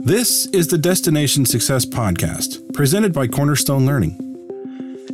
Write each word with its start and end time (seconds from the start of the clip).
This 0.00 0.46
is 0.46 0.68
the 0.68 0.78
Destination 0.78 1.44
Success 1.44 1.84
Podcast, 1.84 2.72
presented 2.72 3.12
by 3.12 3.26
Cornerstone 3.26 3.84
Learning. 3.84 4.16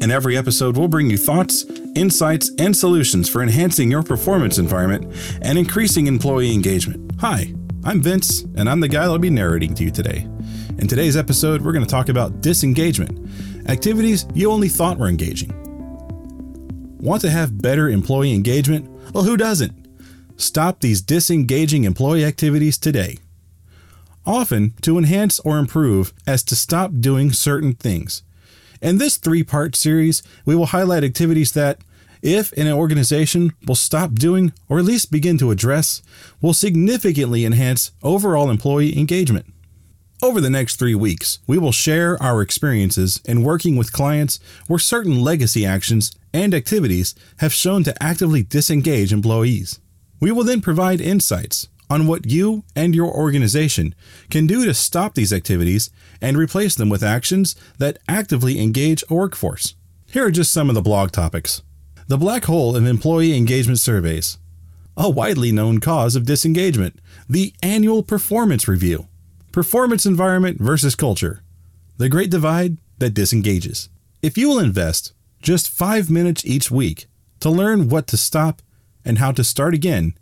In 0.00 0.12
every 0.12 0.36
episode, 0.36 0.76
we'll 0.76 0.86
bring 0.86 1.10
you 1.10 1.18
thoughts, 1.18 1.64
insights, 1.96 2.52
and 2.60 2.76
solutions 2.76 3.28
for 3.28 3.42
enhancing 3.42 3.90
your 3.90 4.04
performance 4.04 4.56
environment 4.56 5.12
and 5.42 5.58
increasing 5.58 6.06
employee 6.06 6.54
engagement. 6.54 7.10
Hi, 7.20 7.52
I'm 7.82 8.00
Vince, 8.00 8.42
and 8.56 8.70
I'm 8.70 8.78
the 8.78 8.86
guy 8.86 9.00
that'll 9.00 9.18
be 9.18 9.30
narrating 9.30 9.74
to 9.74 9.84
you 9.84 9.90
today. 9.90 10.28
In 10.78 10.86
today's 10.86 11.16
episode, 11.16 11.60
we're 11.60 11.72
going 11.72 11.84
to 11.84 11.90
talk 11.90 12.08
about 12.08 12.40
disengagement 12.40 13.28
activities 13.68 14.26
you 14.32 14.48
only 14.48 14.68
thought 14.68 14.96
were 14.96 15.08
engaging. 15.08 15.50
Want 17.00 17.20
to 17.22 17.30
have 17.30 17.60
better 17.60 17.88
employee 17.88 18.32
engagement? 18.32 18.88
Well, 19.12 19.24
who 19.24 19.36
doesn't? 19.36 19.88
Stop 20.36 20.78
these 20.78 21.02
disengaging 21.02 21.82
employee 21.82 22.24
activities 22.24 22.78
today 22.78 23.18
often 24.28 24.74
to 24.82 24.98
enhance 24.98 25.40
or 25.40 25.58
improve 25.58 26.12
as 26.26 26.44
to 26.44 26.54
stop 26.54 26.92
doing 27.00 27.32
certain 27.32 27.72
things. 27.72 28.22
In 28.80 28.98
this 28.98 29.16
three 29.16 29.42
part 29.42 29.74
series, 29.74 30.22
we 30.44 30.54
will 30.54 30.66
highlight 30.66 31.02
activities 31.02 31.52
that, 31.52 31.80
if 32.20 32.52
an 32.52 32.70
organization 32.70 33.54
will 33.66 33.74
stop 33.74 34.12
doing 34.14 34.52
or 34.68 34.78
at 34.78 34.84
least 34.84 35.10
begin 35.10 35.38
to 35.38 35.50
address, 35.50 36.02
will 36.40 36.52
significantly 36.52 37.44
enhance 37.44 37.92
overall 38.02 38.50
employee 38.50 38.98
engagement. 38.98 39.46
Over 40.20 40.40
the 40.40 40.50
next 40.50 40.76
three 40.76 40.96
weeks, 40.96 41.38
we 41.46 41.58
will 41.58 41.72
share 41.72 42.20
our 42.20 42.42
experiences 42.42 43.20
in 43.24 43.44
working 43.44 43.76
with 43.76 43.92
clients 43.92 44.40
where 44.66 44.80
certain 44.80 45.22
legacy 45.22 45.64
actions 45.64 46.12
and 46.34 46.54
activities 46.54 47.14
have 47.38 47.52
shown 47.52 47.84
to 47.84 48.02
actively 48.02 48.42
disengage 48.42 49.12
employees. 49.12 49.78
We 50.20 50.32
will 50.32 50.42
then 50.44 50.60
provide 50.60 51.00
insights 51.00 51.68
on 51.90 52.06
what 52.06 52.26
you 52.26 52.64
and 52.76 52.94
your 52.94 53.12
organization 53.12 53.94
can 54.30 54.46
do 54.46 54.64
to 54.64 54.74
stop 54.74 55.14
these 55.14 55.32
activities 55.32 55.90
and 56.20 56.36
replace 56.36 56.74
them 56.74 56.88
with 56.88 57.02
actions 57.02 57.56
that 57.78 57.98
actively 58.08 58.60
engage 58.60 59.04
a 59.08 59.14
workforce. 59.14 59.74
Here 60.10 60.26
are 60.26 60.30
just 60.30 60.52
some 60.52 60.68
of 60.68 60.74
the 60.74 60.82
blog 60.82 61.12
topics 61.12 61.62
The 62.06 62.18
black 62.18 62.46
hole 62.46 62.76
of 62.76 62.86
employee 62.86 63.36
engagement 63.36 63.78
surveys, 63.80 64.38
a 64.96 65.08
widely 65.08 65.52
known 65.52 65.80
cause 65.80 66.16
of 66.16 66.26
disengagement, 66.26 67.00
the 67.28 67.54
annual 67.62 68.02
performance 68.02 68.66
review, 68.66 69.06
performance 69.52 70.06
environment 70.06 70.60
versus 70.60 70.94
culture, 70.94 71.42
the 71.98 72.08
great 72.08 72.30
divide 72.30 72.78
that 72.98 73.14
disengages. 73.14 73.88
If 74.22 74.36
you 74.36 74.48
will 74.48 74.58
invest 74.58 75.12
just 75.42 75.68
five 75.68 76.10
minutes 76.10 76.44
each 76.44 76.70
week 76.70 77.06
to 77.40 77.50
learn 77.50 77.88
what 77.88 78.06
to 78.08 78.16
stop 78.16 78.62
and 79.04 79.18
how 79.18 79.32
to 79.32 79.44
start 79.44 79.74
again, 79.74 80.14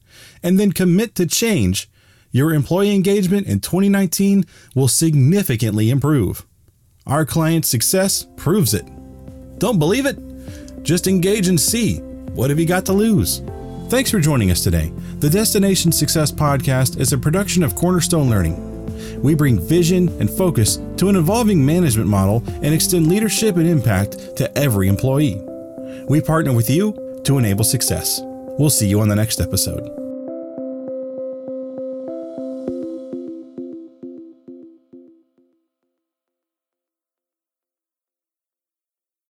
and 0.43 0.59
then 0.59 0.73
commit 0.73 1.15
to 1.17 1.27
change, 1.27 1.89
your 2.31 2.53
employee 2.53 2.95
engagement 2.95 3.47
in 3.47 3.61
2019 3.61 4.45
will 4.75 4.89
significantly 4.89 5.91
improve. 5.91 6.45
Our 7.07 7.25
client's 7.25 7.69
success 7.69 8.27
proves 8.37 8.75
it. 8.75 8.87
Don't 9.59 9.79
believe 9.79 10.07
it? 10.07 10.19
Just 10.83 11.07
engage 11.07 11.49
and 11.49 11.61
see. 11.61 11.99
What 12.35 12.51
have 12.51 12.59
you 12.59 12.67
got 12.67 12.85
to 12.87 12.93
lose? 12.93 13.43
Thanks 13.89 14.11
for 14.11 14.21
joining 14.21 14.51
us 14.51 14.63
today. 14.63 14.93
The 15.21 15.31
Destination 15.31 15.93
Success 15.93 16.31
Podcast 16.33 16.99
is 17.01 17.13
a 17.13 17.19
production 17.19 17.63
of 17.63 17.75
Cornerstone 17.75 18.29
Learning. 18.29 19.23
We 19.23 19.35
bring 19.35 19.61
vision 19.61 20.09
and 20.21 20.29
focus 20.29 20.79
to 20.99 21.09
an 21.09 21.17
evolving 21.17 21.65
management 21.65 22.09
model 22.09 22.43
and 22.47 22.75
extend 22.75 23.09
leadership 23.09 23.57
and 23.57 23.67
impact 23.67 24.37
to 24.37 24.59
every 24.59 24.89
employee. 24.89 25.41
We 26.09 26.21
partner 26.21 26.53
with 26.53 26.69
you 26.69 27.21
to 27.25 27.39
enable 27.39 27.65
success. 27.65 28.21
We'll 28.59 28.71
see 28.71 28.89
you 28.89 29.01
on 29.01 29.09
the 29.09 29.17
next 29.17 29.41
episode. 29.41 30.06